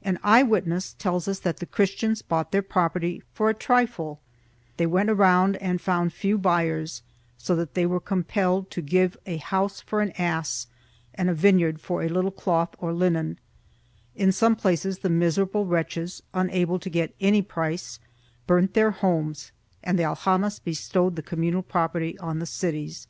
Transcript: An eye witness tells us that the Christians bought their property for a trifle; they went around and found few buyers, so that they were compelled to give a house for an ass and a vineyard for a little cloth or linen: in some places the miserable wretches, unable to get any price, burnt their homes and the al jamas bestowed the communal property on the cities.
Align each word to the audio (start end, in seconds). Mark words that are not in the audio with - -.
An 0.00 0.18
eye 0.22 0.42
witness 0.42 0.94
tells 0.94 1.28
us 1.28 1.40
that 1.40 1.58
the 1.58 1.66
Christians 1.66 2.22
bought 2.22 2.50
their 2.50 2.62
property 2.62 3.22
for 3.34 3.50
a 3.50 3.52
trifle; 3.52 4.20
they 4.78 4.86
went 4.86 5.10
around 5.10 5.56
and 5.56 5.82
found 5.82 6.14
few 6.14 6.38
buyers, 6.38 7.02
so 7.36 7.54
that 7.56 7.74
they 7.74 7.84
were 7.84 8.00
compelled 8.00 8.70
to 8.70 8.80
give 8.80 9.18
a 9.26 9.36
house 9.36 9.82
for 9.82 10.00
an 10.00 10.12
ass 10.12 10.66
and 11.14 11.28
a 11.28 11.34
vineyard 11.34 11.78
for 11.78 12.02
a 12.02 12.08
little 12.08 12.30
cloth 12.30 12.74
or 12.78 12.94
linen: 12.94 13.38
in 14.14 14.32
some 14.32 14.56
places 14.56 15.00
the 15.00 15.10
miserable 15.10 15.66
wretches, 15.66 16.22
unable 16.32 16.78
to 16.78 16.88
get 16.88 17.14
any 17.20 17.42
price, 17.42 18.00
burnt 18.46 18.72
their 18.72 18.92
homes 18.92 19.52
and 19.84 19.98
the 19.98 20.04
al 20.04 20.16
jamas 20.16 20.58
bestowed 20.58 21.16
the 21.16 21.22
communal 21.22 21.62
property 21.62 22.18
on 22.18 22.38
the 22.38 22.46
cities. 22.46 23.08